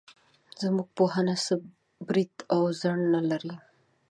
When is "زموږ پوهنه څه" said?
0.61-1.53